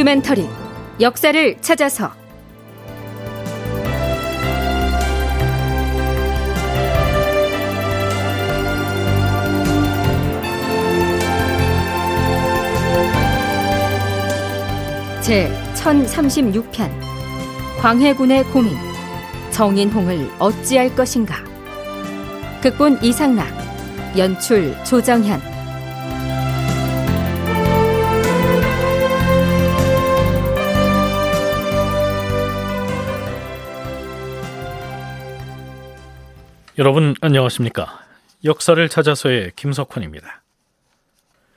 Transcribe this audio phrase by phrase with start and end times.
[0.00, 0.48] 다큐멘터리
[0.98, 2.10] 역사를 찾아서.
[15.20, 16.90] 제 1036편
[17.80, 18.74] 광해군의 고민
[19.50, 21.36] 정인홍을 어찌할 것인가.
[22.62, 23.46] 극본 이상락
[24.16, 25.59] 연출 조정현
[36.80, 38.06] 여러분 안녕하십니까?
[38.42, 40.42] 역사를 찾아서의 김석환입니다.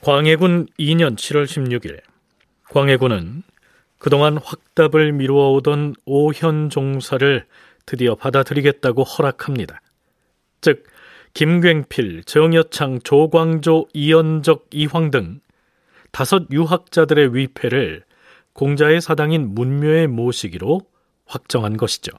[0.02, 2.02] 광해군 2년 7월 16일
[2.72, 3.44] 광해군은
[4.00, 7.46] 그동안 확답을 미루어 오던 오현 종사를
[7.86, 9.80] 드디어 받아들이겠다고 허락합니다.
[10.60, 10.84] 즉
[11.34, 15.40] 김굉필, 정여창, 조광조, 이연적, 이황 등
[16.12, 18.04] 다섯 유학자들의 위패를
[18.52, 20.82] 공자의 사당인 문묘에 모시기로
[21.26, 22.12] 확정한 것이죠.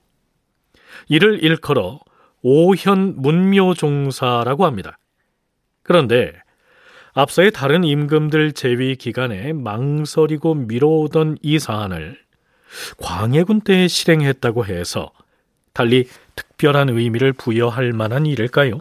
[1.09, 2.01] 이를 일컬어
[2.47, 4.99] 오현 문묘종사라고 합니다.
[5.83, 6.35] 그런데
[7.15, 12.19] 앞서의 다른 임금들 재위 기간에 망설이고 미뤄오던 이 사안을
[12.99, 15.11] 광해군 때에 실행했다고 해서
[15.73, 16.07] 달리
[16.37, 18.81] 특별한 의미를 부여할 만한 일일까요?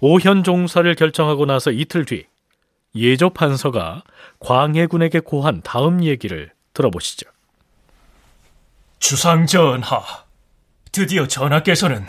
[0.00, 2.26] 오현 종사를 결정하고 나서 이틀 뒤
[2.96, 4.02] 예조 판서가
[4.40, 7.30] 광해군에게 고한 다음 얘기를 들어보시죠.
[8.98, 10.25] 주상 전하,
[10.96, 12.06] 드디어 전하께서는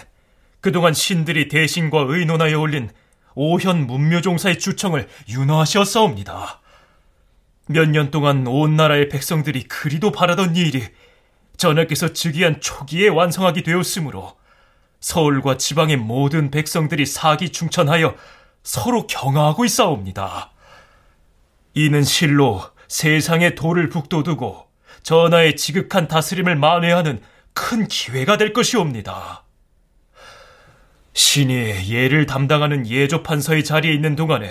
[0.62, 2.90] 그동안 신들이 대신과 의논하여 올린
[3.36, 6.62] 오현 문묘종사의 주청을 윤화하셨사옵니다.
[7.68, 10.86] 몇 년 동안 온 나라의 백성들이 그리도 바라던 일이
[11.58, 14.38] 전하께서 즉위한 초기에 완성하게 되었으므로
[15.02, 18.16] 서울과 지방의 모든 백성들이 사기충천하여
[18.64, 20.52] 서로 경하하고 있사옵니다.
[21.74, 24.66] 이는 실로 세상의 도를 북돋우고
[25.04, 27.22] 전하의 지극한 다스림을 만회하는
[27.58, 29.44] 큰 기회가 될 것이옵니다.
[31.14, 34.48] 신이 예를 담당하는 예조 판서의 자리에 있는 동안에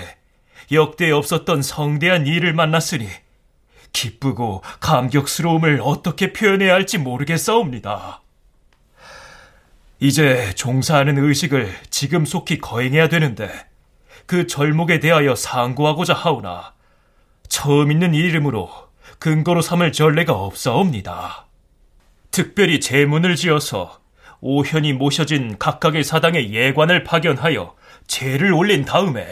[0.72, 3.08] 역대 없었던 성대한 일을 만났으니
[3.92, 8.22] 기쁘고 감격스러움을 어떻게 표현해야 할지 모르겠사옵니다.
[10.00, 13.48] 이제 종사하는 의식을 지금 속히 거행해야 되는데
[14.26, 16.74] 그 절목에 대하여 상고하고자 하오나
[17.48, 18.68] 처음 있는 이름으로
[19.20, 21.45] 근거로 삼을 전례가 없사옵니다.
[22.36, 23.98] 특별히 제문을 지어서
[24.42, 27.74] 오현이 모셔진 각각의 사당의 예관을 파견하여
[28.06, 29.26] 제를 올린 다음에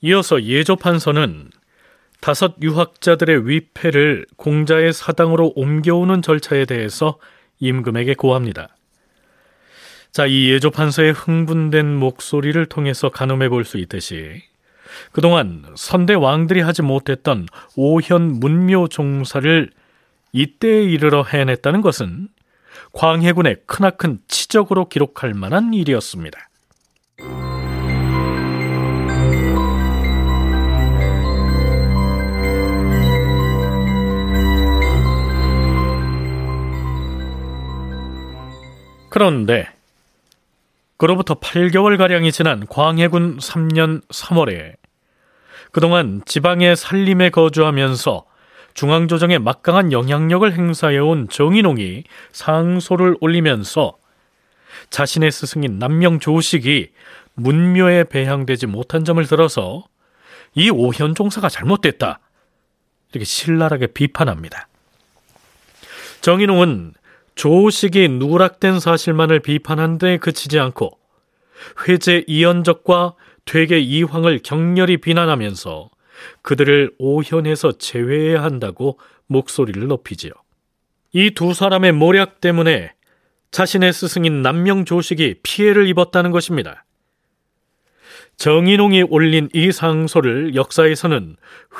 [0.00, 1.50] 이어서 예조 판서는
[2.20, 7.20] 다섯 유학자들의 위패를 공자의 사당으로 옮겨오는 절차에 대해서
[7.60, 8.76] 임금에게 고합니다.
[10.10, 14.42] 자, 이 예조 판서의 흥분된 목소리를 통해서 가늠해 볼 수 있듯이
[15.12, 19.70] 그동안 선대 왕들이 하지 못했던 오현 문묘 종사를
[20.32, 22.28] 이때에 이르러 해냈다는 것은
[22.92, 26.38] 광해군의 크나큰 치적으로 기록할 만한 일이었습니다.
[39.08, 39.68] 그런데
[40.96, 44.76] 그로부터 8개월가량이 지난 광해군 3년 3월에
[45.72, 48.29] 그동안 지방의 산림에 거주하면서
[48.74, 53.96] 중앙조정에 막강한 영향력을 행사해온 정인홍이 상소를 올리면서
[54.90, 56.92] 자신의 스승인 남명 조식이
[57.34, 59.84] 문묘에 배양되지 못한 점을 들어서
[60.54, 62.20] 이 오현 종사가 잘못됐다.
[63.12, 64.68] 이렇게 신랄하게 비판합니다.
[66.20, 66.94] 정인홍은
[67.34, 70.90] 조식이 누락된 사실만을 비판한 데 그치지 않고
[71.88, 73.14] 회제 이연적과
[73.44, 75.90] 퇴계 이황을 격렬히 비난하면서
[76.42, 80.32] 그들을 오현에서 제외해야 한다고 목소리를 높이지요.
[81.12, 82.92] 이 두 사람의 모략 때문에
[83.50, 86.84] 자신의 스승인 남명 조식이 피해를 입었다는 것입니다.
[88.36, 91.36] 정인홍이 올린 이 상소를 역사에서는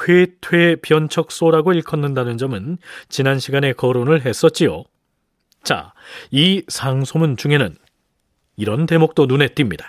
[0.09, 2.77] 회퇴 변척소라고 일컫는다는 점은
[3.09, 4.85] 지난 시간에 거론을 했었지요.
[5.63, 5.95] 자,
[6.31, 7.77] 이 상소문 중에는
[8.57, 9.87] 이런 대목도 눈에 띕니다.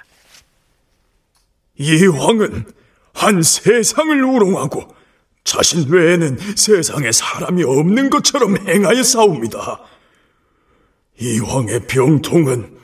[1.78, 2.66] 이 왕은
[3.14, 4.96] 한 세상을 우롱하고
[5.44, 9.82] 자신 외에는 세상에 사람이 없는 것처럼 행하여 싸웁니다.
[11.20, 12.78] 이 왕의 병통은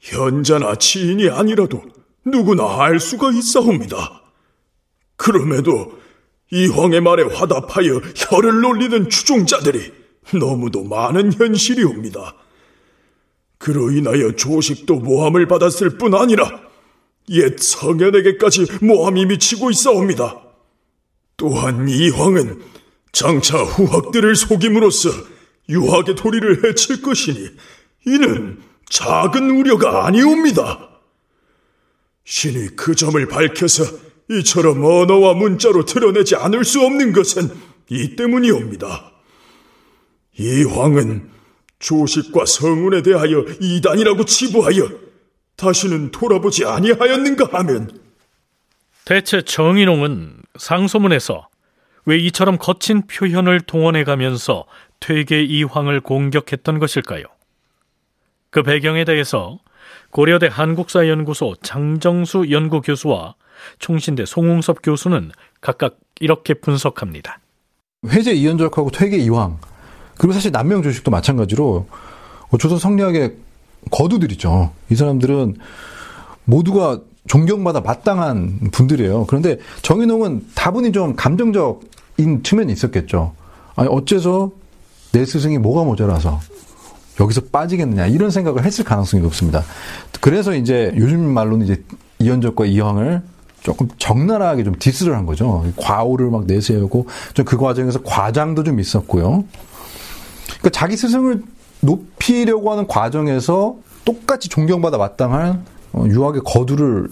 [0.00, 1.82] 현자나 지인이 아니라도
[2.24, 4.22] 누구나 알 수가 있사옵니다.
[5.16, 5.98] 그럼에도
[6.50, 9.92] 이 왕의 말에 화답하여 혀를 놀리는 추종자들이
[10.34, 12.34] 너무도 많은 현실이옵니다.
[13.58, 16.65] 그로 인하여 조식도 모함을 받았을 뿐 아니라
[17.30, 20.42] 옛 성현에게까지 모함이 미치고 있사옵니다.
[21.36, 22.62] 또한 이 황은
[23.12, 25.10] 장차 후학들을 속임으로써
[25.68, 27.48] 유학의 도리를 해칠 것이니
[28.06, 30.88] 이는 작은 우려가 아니옵니다.
[32.24, 33.84] 신이 그 점을 밝혀서
[34.30, 37.50] 이처럼 언어와 문자로 드러내지 않을 수 없는 것은
[37.88, 39.12] 이 때문이옵니다.
[40.38, 41.30] 이 황은
[41.78, 45.05] 조식과 성운에 대하여 이단이라고 치부하여
[45.56, 47.90] 다시는 돌아보지 아니하였는가 하면
[49.04, 51.48] 대체 정인홍은 상소문에서
[52.04, 54.64] 왜 이처럼 거친 표현을 동원해 가면서
[55.00, 57.24] 퇴계 이황을 공격했던 것일까요?
[58.50, 59.58] 그 배경에 대해서
[60.10, 63.34] 고려대 한국사연구소 장정수 연구교수와
[63.78, 65.30] 총신대 송웅섭 교수는
[65.60, 67.38] 각각 이렇게 분석합니다.
[68.06, 69.58] 회제 이연적하고 퇴계 이황
[70.16, 71.88] 그리고 사실 남명 조식도 마찬가지로
[72.58, 73.36] 조선 성리학의
[73.90, 74.70] 거두들이죠.
[74.90, 75.56] 이 사람들은
[76.44, 79.26] 모두가 존경받아 마땅한 분들이에요.
[79.26, 83.32] 그런데 정인홍은 다분히 좀 감정적인 측면이 있었겠죠.
[83.74, 84.52] 아니 어째서
[85.12, 86.40] 내 스승이 뭐가 모자라서
[87.18, 89.64] 여기서 빠지겠느냐 이런 생각을 했을 가능성이 높습니다.
[90.20, 91.82] 그래서 이제 요즘 말로는 이제
[92.18, 93.22] 이현적과 이황을
[93.62, 95.64] 조금 적나라하게 좀 디스를 한 거죠.
[95.76, 99.44] 과오를 막 내세우고 좀 그 과정에서 과장도 좀 있었고요.
[100.46, 101.42] 그러니까 자기 스승을
[101.86, 107.08] 높이려고 하는 과정에서 똑같이 존경받아 마땅한 어, 유학의 거두를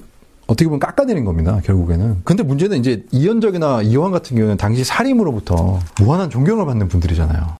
[0.46, 2.20] 어떻게 보면 깎아내린 겁니다, 결국에는.
[2.24, 7.56] 근데 문제는 이제 이현적이나 이황 같은 경우는 당시 사림으로부터 무한한 존경을 받는 분들이잖아요.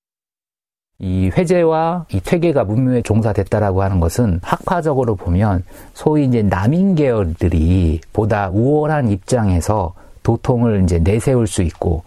[0.98, 8.50] 이 회제와 이 퇴계가 문명에 종사됐다라고 하는 것은 학파적으로 보면 소위 이제 남인 계열들이 보다
[8.50, 12.04] 우월한 입장에서 도통을 이제 내세울 수 있고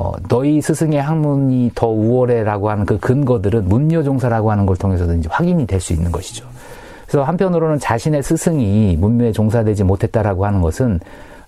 [0.00, 5.66] 어, 너희 스승의 학문이 더 우월해라고 하는 그 근거들은 문묘종사라고 하는 걸 통해서도 이제 확인이
[5.66, 6.46] 될 수 있는 것이죠.
[7.06, 11.00] 그래서 한편으로는 자신의 스승이 문묘에 종사되지 못했다라고 하는 것은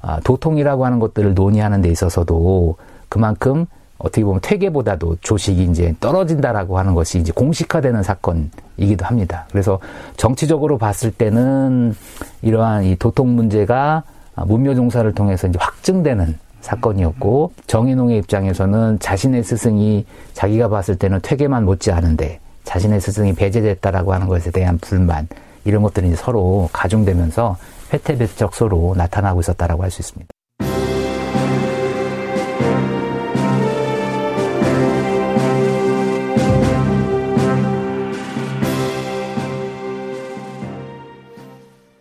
[0.03, 2.77] 아, 도통이라고 하는 것들을 논의하는 데 있어서도
[3.09, 3.65] 그만큼
[3.97, 9.47] 어떻게 보면 퇴계보다도 조식이 이제 떨어진다라고 하는 것이 이제 공식화되는 사건이기도 합니다.
[9.51, 9.79] 그래서
[10.19, 11.95] 정치적으로 봤을 때는
[12.43, 14.03] 이러한 이 도통 문제가
[14.35, 21.93] 문묘 종사를 통해서 이제 확증되는 사건이었고 정인홍의 입장에서는 자신의 스승이 자기가 봤을 때는 퇴계만 못지
[21.93, 25.29] 않은데 자신의 스승이 배제됐다라고 하는 것에 대한 불만
[25.65, 27.57] 이런 것들이 서로 가중되면서
[27.93, 30.29] 회태배적서로 나타나고 있었다라고 할 수 있습니다.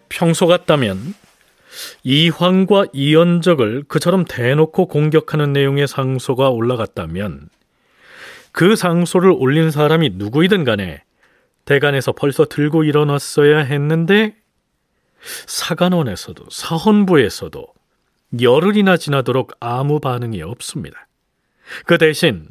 [0.10, 1.16] 평소 같다면
[2.04, 7.50] 이황과 이연적을 그처럼 대놓고 공격하는 내용의 상소가 올라갔다면
[8.52, 11.04] 그 상소를 올린 사람이 누구이든 간에
[11.66, 14.36] 대관에서 벌써 들고 일어났어야 했는데
[15.46, 17.68] 사관원에서도 사헌부에서도
[18.42, 21.08] 열흘이나 지나도록 아무 반응이 없습니다.
[21.86, 22.50] 그 대신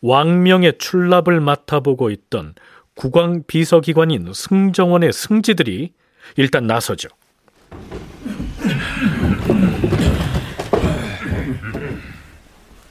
[0.00, 2.54] 왕명의 출납을 맡아보고 있던
[2.94, 5.92] 국왕 비서기관인 승정원의 승지들이
[6.36, 7.08] 일단 나서죠.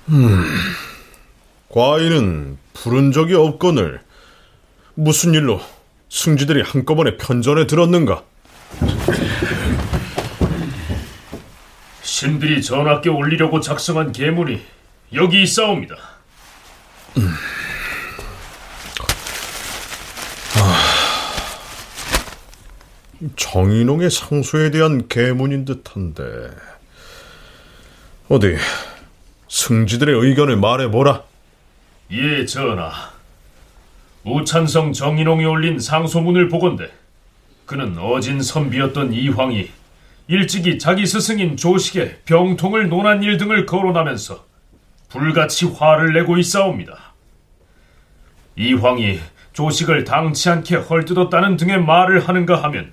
[0.09, 0.43] 음,
[1.69, 4.01] 과인은 부른 적이 없거늘
[4.95, 5.61] 무슨 일로
[6.09, 8.23] 승지들이 한꺼번에 편전에 들었는가?
[12.01, 14.61] 신들이 전하께 올리려고 작성한 계문이
[15.13, 15.95] 여기 있사옵니다.
[17.17, 17.33] 음.
[23.35, 26.23] 정인홍의 상소에 대한 계문인 듯한데
[28.29, 28.57] 어디
[29.59, 31.21] 승지들의 의견을 말해보라.
[32.11, 32.91] 예, 전하.
[34.23, 36.89] 우찬성 정인홍이 올린 상소문을 보건대
[37.65, 39.69] 그는 어진 선비였던 이황이
[40.27, 44.45] 일찍이 자기 스승인 조식의 병통을 논한 일 등을 거론하면서
[45.09, 46.97] 불같이 화를 내고 있사옵니다.
[48.55, 49.19] 이황이
[49.53, 52.91] 조식을 당치 않게 헐뜯었다는 등의 말을 하는가 하면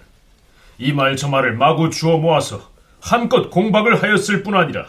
[0.78, 2.70] 이 말 저 말을 마구 주워 모아서
[3.00, 4.86] 한껏 공박을 하였을 뿐 아니라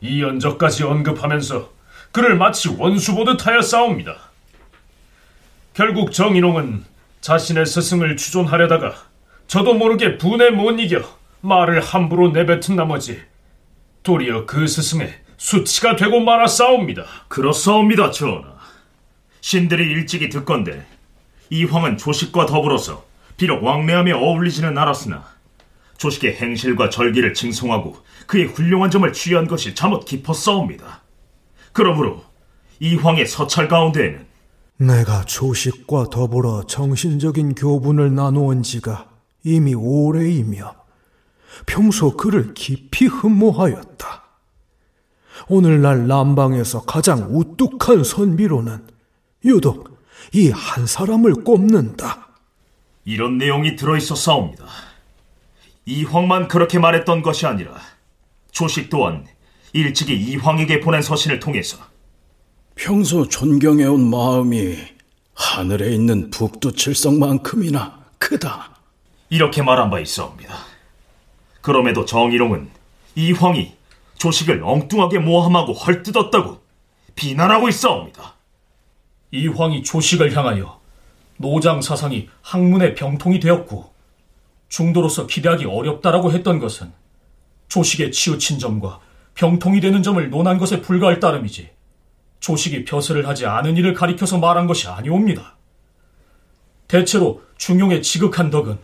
[0.00, 1.72] 이 연적까지 언급하면서
[2.12, 4.16] 그를 마치 원수 보듯 하여 싸웁니다.
[5.72, 6.84] 결국 정인홍은
[7.20, 8.94] 자신의 스승을 추존하려다가
[9.46, 11.02] 저도 모르게 분에 못 이겨
[11.40, 13.20] 말을 함부로 내뱉은 나머지
[14.02, 17.04] 도리어 그 스승의 수치가 되고 말아 싸웁니다.
[17.28, 18.54] 그렇사옵니다, 전하.
[19.40, 20.86] 신들이 일찍이 듣건데
[21.50, 23.04] 이황은 조식과 더불어서
[23.36, 25.33] 비록 왕래함에 어울리지는 않았으나
[25.98, 27.96] 조식의 행실과 절기를 칭송하고
[28.26, 31.02] 그의 훌륭한 점을 취한 것이 잠옷 깊었사옵니다.
[31.72, 32.22] 그러므로
[32.80, 34.26] 이황의 서찰 가운데에는
[34.78, 39.08] 내가 조식과 더불어 정신적인 교분을 나누은 지가
[39.44, 40.74] 이미 오래이며
[41.66, 44.24] 평소 그를 깊이 흠모하였다.
[45.48, 48.86] 오늘날 남방에서 가장 우뚝한 선비로는
[49.44, 49.94] 유독
[50.32, 52.28] 이 한 사람을 꼽는다.
[53.04, 54.64] 이런 내용이 들어있었사옵니다.
[55.86, 57.74] 이황만 그렇게 말했던 것이 아니라
[58.50, 59.26] 조식 또한
[59.72, 61.78] 일찍이 이황에게 보낸 서신을 통해서
[62.74, 64.76] 평소 존경해온 마음이
[65.34, 68.70] 하늘에 있는 북두 칠성만큼이나 크다.
[69.30, 70.54] 이렇게 말한 바 있사옵니다.
[71.60, 72.70] 그럼에도 정일홍은
[73.16, 73.74] 이황이
[74.18, 76.60] 조식을 엉뚱하게 모함하고 헐뜯었다고
[77.14, 78.34] 비난하고 있사옵니다.
[79.32, 80.80] 이황이 조식을 향하여
[81.36, 83.93] 노장 사상이 학문의 병통이 되었고
[84.74, 86.92] 중도로서 기대하기 어렵다라고 했던 것은
[87.68, 88.98] 조식에 치우친 점과
[89.34, 91.70] 병통이 되는 점을 논한 것에 불과할 따름이지
[92.40, 95.56] 조식이 벼슬을 하지 않은 일을 가리켜서 말한 것이 아니옵니다.
[96.88, 98.78] 대체로 중용의 지극한 덕은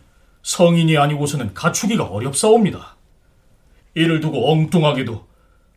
[0.44, 2.97] 성인이 아니고서는 갖추기가 어렵사옵니다.
[3.94, 5.26] 이를 두고 엉뚱하게도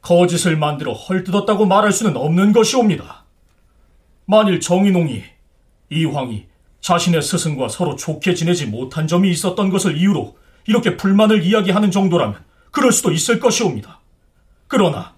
[0.04, 3.26] 거짓을 만들어 헐뜯었다고 말할 수는 없는 것이옵니다.
[4.26, 5.24] 만일 정인홍이
[5.90, 6.46] 이황이
[6.84, 10.38] 자신의 스승과 서로 좋게 지내지 못한 점이 있었던 것을 이유로
[10.68, 14.02] 이렇게 불만을 이야기하는 정도라면 그럴 수도 있을 것이옵니다.
[14.68, 15.14] 그러나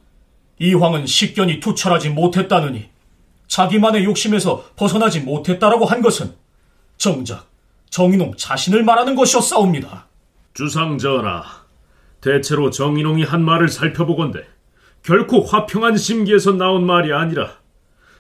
[0.60, 2.88] 이황은 식견이 투철하지 못했다느니
[3.48, 6.36] 자기만의 욕심에서 벗어나지 못했다라고 한 것은
[6.98, 7.48] 정작
[7.90, 10.06] 정인홍 자신을 말하는 것이었사옵니다.
[10.54, 11.44] 주상 전하,
[12.22, 14.46] 대체로 정인홍이 한 말을 살펴보건대
[15.02, 17.58] 결코 화평한 심기에서 나온 말이 아니라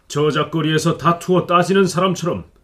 [0.08, 2.55] 저작거리에서 다투어 따지는 사람처럼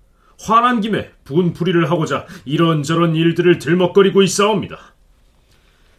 [0.42, 4.78] 화난 김에 분풀이를 하고자 이런저런 일들을 들먹거리고 있사옵니다.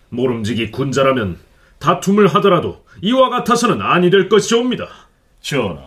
[0.09, 1.39] 모름지기 군자라면
[1.79, 4.89] 다툼을 하더라도 이와 같아서는 아니 될 것이옵니다.
[5.41, 5.83] 전하,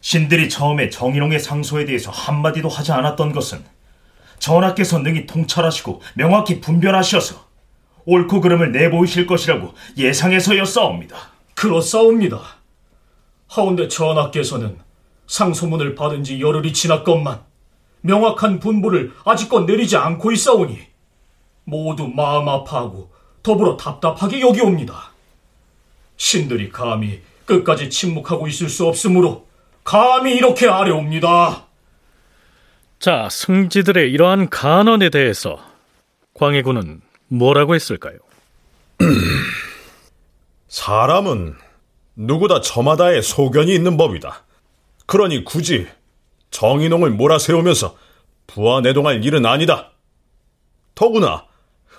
[0.00, 3.64] 신들이 처음에 정인홍의 상소에 대해서 한마디도 하지 않았던 것은
[4.38, 7.46] 전하께서 능히 통찰하시고 명확히 분별하셔서
[8.04, 11.16] 옳고 그름을 내보이실 것이라고 예상해서였사옵니다.
[11.54, 12.40] 그렇사옵니다.
[13.46, 14.78] 하운데 전하께서는
[15.28, 17.51] 상소문을 받은 지 열흘이 지났건만
[18.02, 20.78] 명확한 분부를 아직껏 내리지 않고 있사오니
[21.64, 23.10] 모두 마음 아파하고
[23.42, 25.12] 더불어 답답하게 여기옵니다.
[26.16, 29.46] 신들이 감히 끝까지 침묵하고 있을 수 없으므로
[29.84, 31.66] 감히 이렇게 아뢰옵니다.
[32.98, 35.58] 자, 승지들의 이러한 간언에 대해서
[36.34, 38.18] 광해군은 뭐라고 했을까요?
[40.68, 41.56] 사람은
[42.14, 44.44] 누구나 저마다의 소견이 있는 법이다.
[45.06, 45.88] 그러니 굳이
[46.52, 47.96] 정인홍을 몰아세우면서
[48.46, 49.90] 부하 내동할 일은 아니다.
[50.94, 51.46] 더구나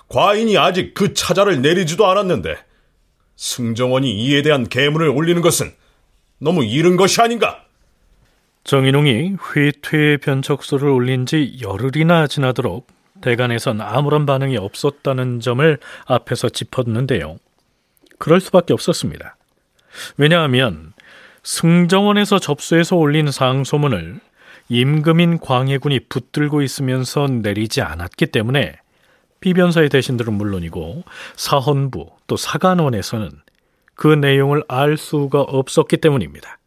[0.08, 2.56] 과인이 아직 그 차자를 내리지도 않았는데
[3.36, 5.72] 승정원이 이에 대한 계문을 올리는 것은
[6.38, 7.64] 너무 이른 것이 아닌가?
[8.62, 12.86] 정인홍이 회퇴의 변척소를 올린 지 열흘이나 지나도록
[13.20, 17.36] 대간에선 아무런 반응이 없었다는 점을 앞에서 짚었는데요.
[18.18, 19.36] 그럴 수밖에 없었습니다.
[20.16, 20.92] 왜냐하면
[21.42, 24.20] 승정원에서 접수해서 올린 상소문을
[24.68, 28.76] 임금인 광해군이 붙들고 있으면서 내리지 않았기 때문에
[29.40, 31.04] 비변사의 대신들은 물론이고
[31.36, 33.30] 사헌부 또 사간원에서는
[33.94, 36.58] 그 내용을 알 수가 없었기 때문입니다.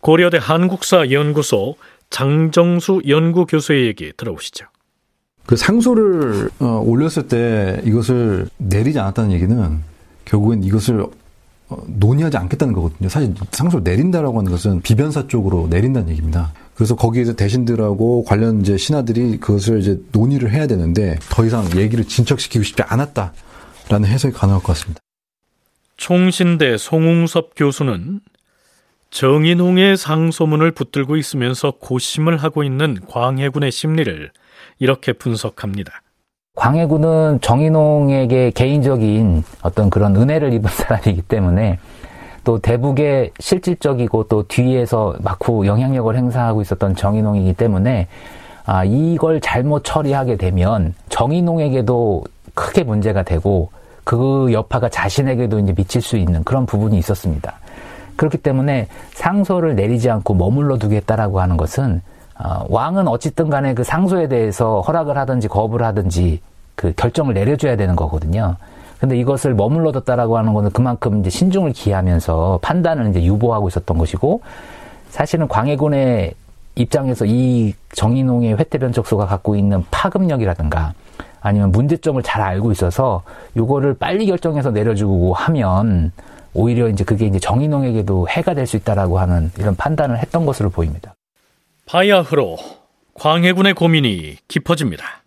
[0.00, 1.76] 고려대 한국사 연구소
[2.10, 4.66] 장정수 연구 교수의 얘기 들어보시죠.
[5.46, 9.82] 그 상소를 어, 올렸을 때 이것을 내리지 않았다는 얘기는
[10.24, 11.10] 결국엔 이것을 어,
[11.86, 13.08] 논의하지 않겠다는 거거든요.
[13.08, 16.52] 사실 상소를 내린다라고 하는 것은 비변사 쪽으로 내린다는 얘기입니다.
[16.74, 22.64] 그래서 거기에서 대신들하고 관련 이제 신하들이 그것을 이제 논의를 해야 되는데 더 이상 얘기를 진척시키고
[22.64, 25.00] 싶지 않았다라는 해석이 가능할 것 같습니다.
[25.96, 28.20] 총신대 송웅섭 교수는
[29.10, 34.32] 정인홍의 상소문을 붙들고 있으면서 고심을 하고 있는 광해군의 심리를
[34.80, 36.02] 이렇게 분석합니다.
[36.54, 41.78] 광해군은 정인홍에게 개인적인 어떤 그런 은혜를 입은 사람이기 때문에
[42.44, 48.06] 또 대북의 실질적이고 또 뒤에서 막후 영향력을 행사하고 있었던 정인홍이기 때문에
[48.66, 53.70] 아, 이걸 잘못 처리하게 되면 정인홍에게도 크게 문제가 되고
[54.04, 57.54] 그 여파가 자신에게도 이제 미칠 수 있는 그런 부분이 있었습니다.
[58.16, 62.00] 그렇기 때문에 상소를 내리지 않고 머물러 두겠다라고 하는 것은
[62.38, 66.40] 어, 왕은 어쨌든 간에 그 상소에 대해서 허락을 하든지 거부를 하든지
[66.74, 68.56] 그 결정을 내려줘야 되는 거거든요.
[68.98, 74.40] 근데 이것을 머물러 뒀다라고 하는 것은 그만큼 이제 신중을 기하면서 판단을 이제 유보하고 있었던 것이고
[75.10, 76.34] 사실은 광해군의
[76.76, 80.94] 입장에서 이 정인홍의 회태 변척소가 갖고 있는 파급력이라든가
[81.40, 83.22] 아니면 문제점을 잘 알고 있어서
[83.56, 86.10] 요거를 빨리 결정해서 내려주고 하면
[86.54, 91.14] 오히려 이제 그게 이제 정인홍에게도 해가 될 수 있다라고 하는 이런 판단을 했던 것으로 보입니다.
[91.86, 92.56] 바야흐로
[93.14, 95.24] 광해군의 고민이 깊어집니다.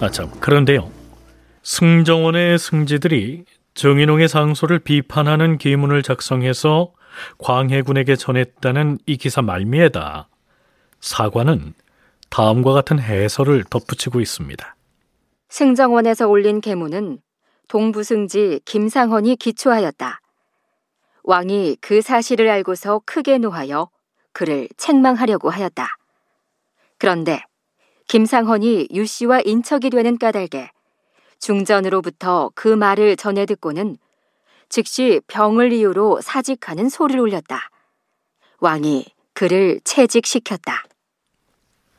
[0.00, 0.90] 아참 그런데요.
[1.62, 3.44] 승정원의 승지들이
[3.74, 6.92] 정인홍의 상소를 비판하는 기문을 작성해서
[7.38, 10.28] 광해군에게 전했다는 이 기사 말미에다
[11.00, 11.74] 사관은
[12.30, 14.76] 다음과 같은 해설을 덧붙이고 있습니다.
[15.52, 17.20] 승정원에서 올린 계문은
[17.68, 20.18] 동부승지 김상헌이 기초하였다.
[21.24, 23.90] 왕이 그 사실을 알고서 크게 노하여
[24.32, 25.86] 그를 책망하려고 하였다.
[26.96, 27.42] 그런데
[28.08, 30.70] 김상헌이 유 씨와 인척이 되는 까닭에
[31.38, 33.98] 중전으로부터 그 말을 전해 듣고는
[34.70, 37.68] 즉시 병을 이유로 사직하는 소리를 올렸다.
[38.60, 39.04] 왕이
[39.34, 40.84] 그를 채직시켰다.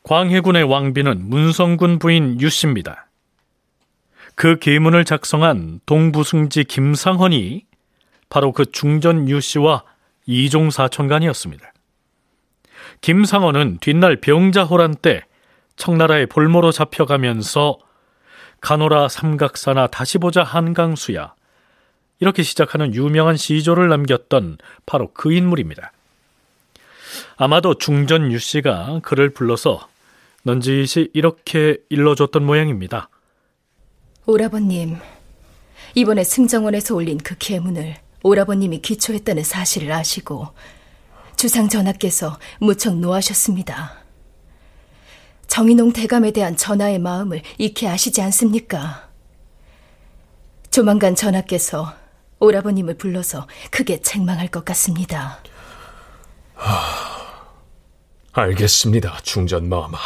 [0.01, 3.12] 광해군의 왕비는 문성군 부인 유씨입니다.
[4.35, 7.65] 그 계문을 작성한 동부승지 김상헌이
[8.29, 9.83] 바로 그 중전 유 씨와
[10.25, 11.71] 이종 사촌간이었습니다.
[13.01, 15.23] 김상헌은 뒷날 병자호란 때
[15.75, 17.77] 청나라의 볼모로 잡혀가면서
[18.61, 21.33] 가노라 삼각사나 다시 보자 한강수야
[22.19, 25.91] 이렇게 시작하는 유명한 시조를 남겼던 바로 그 인물입니다.
[27.35, 29.87] 아마도 중전 유 씨가 그를 불러서
[30.43, 33.09] 넌지시 이렇게 일러줬던 모양입니다.
[34.25, 34.97] 오라버님,
[35.95, 40.47] 이번에 승정원에서 올린 그 계문을 오라버님이 기초했다는 사실을 아시고
[41.35, 43.97] 주상 전하께서 무척 노하셨습니다.
[45.47, 49.09] 정인홍 대감에 대한 전하의 마음을 익히 아시지 않습니까?
[50.71, 51.93] 조만간 전하께서
[52.39, 55.43] 오라버님을 불러서 크게 책망할 것 같습니다.
[56.55, 56.71] 하...
[58.31, 59.97] 알겠습니다, 중전 마마.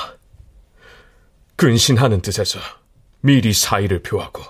[1.55, 2.59] 근신하는 뜻에서
[3.27, 4.41] 미리 사의를 표하고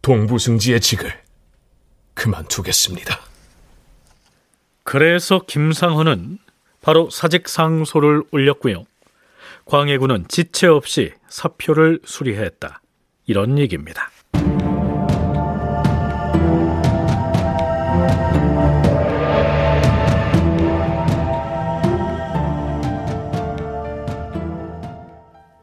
[0.00, 1.12] 동부승지의 직을
[2.14, 3.20] 그만두겠습니다.
[4.82, 6.38] 그래서 김상헌은
[6.80, 8.86] 바로 사직 상소를 올렸고요.
[9.66, 12.80] 광해군은 지체 없이 사표를 수리했다.
[13.26, 14.10] 이런 얘기입니다.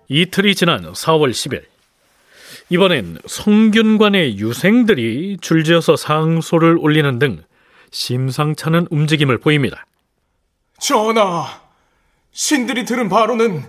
[0.07, 1.74] 이틀이 지난 4월 10일
[2.69, 7.43] 이번엔 성균관의 유생들이 줄지어서 상소를 올리는 등
[7.91, 9.85] 심상찮은 움직임을 보입니다.
[10.79, 11.45] 전하,
[12.31, 13.63] 신들이 들은 바로는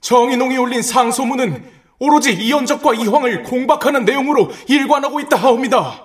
[0.00, 1.62] 정인홍이 올린 상소문은
[1.98, 6.04] 오로지 이연적과 이황을 공박하는 내용으로 일관하고 있다 하옵니다.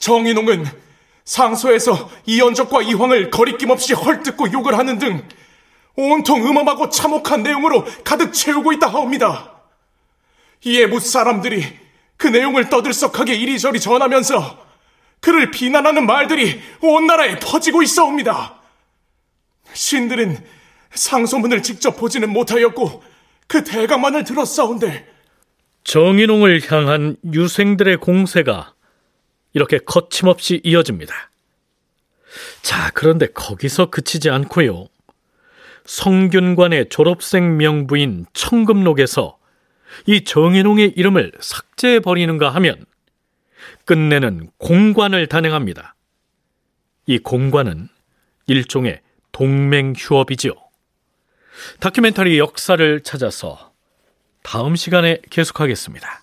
[0.00, 0.64] 정인홍은
[1.24, 5.22] 상소에서 이연적과 이황을 거리낌 없이 헐뜯고 욕을 하는 등
[5.96, 9.55] 온통 음험하고 참혹한 내용으로 가득 채우고 있다 하옵니다.
[10.64, 11.64] 이에 무 사람들이
[12.16, 14.66] 그 내용을 떠들썩하게 이리저리 전하면서
[15.20, 18.54] 그를 비난하는 말들이 온 나라에 퍼지고 있어옵니다.
[19.72, 20.38] 신들은
[20.92, 23.02] 상소문을 직접 보지는 못하였고
[23.46, 25.06] 그 대강만을 들었사온데
[25.84, 28.74] 정인홍을 향한 유생들의 공세가
[29.52, 31.14] 이렇게 거침없이 이어집니다.
[32.62, 34.88] 자, 그런데 거기서 그치지 않고요.
[35.84, 39.35] 성균관의 졸업생 명부인 청금록에서
[40.04, 42.84] 이 정인홍의 이름을 삭제해 버리는가 하면
[43.84, 45.94] 끝내는 공관을 단행합니다.
[47.06, 47.88] 이 공관은
[48.46, 49.00] 일종의
[49.32, 50.52] 동맹 휴업이지요.
[51.80, 53.72] 다큐멘터리 역사를 찾아서
[54.42, 56.22] 다음 시간에 계속하겠습니다.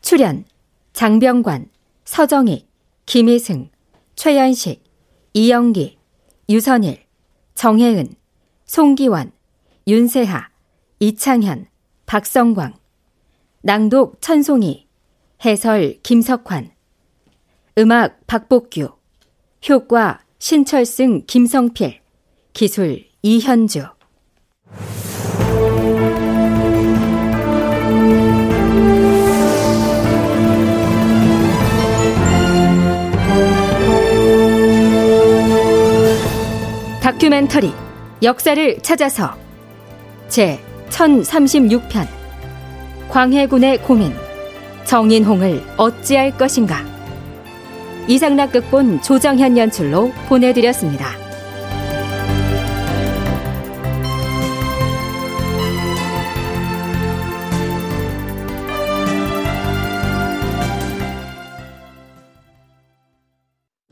[0.00, 0.44] 출연
[0.92, 1.70] 장병관,
[2.04, 2.66] 서정희,
[3.06, 3.70] 김희승,
[4.16, 4.82] 최연식,
[5.32, 5.98] 이영기,
[6.48, 7.04] 유선일,
[7.54, 8.14] 정혜은,
[8.64, 9.32] 송기원,
[9.86, 10.48] 윤세하,
[10.98, 11.66] 이창현,
[12.06, 12.74] 박성광,
[13.62, 14.88] 낭독 천송이,
[15.44, 16.72] 해설 김석환,
[17.78, 18.88] 음악 박복규,
[19.68, 22.00] 효과 신철승 김성필,
[22.52, 23.99] 기술 이현주.
[37.50, 37.72] 다큐멘터리
[38.22, 39.34] 역사를 찾아서
[40.28, 40.60] 제
[40.90, 42.06] 1036편
[43.08, 44.14] 광해군의 고민
[44.84, 46.84] 정인홍을 어찌할 것인가
[48.06, 51.29] 이상락 극본 조정현 연출로 보내드렸습니다.